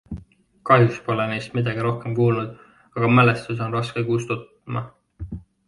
[0.69, 2.57] Kahjuks pole neist midagi rohkem kuulnud,
[2.95, 4.87] aga mälestus on raske kustuma.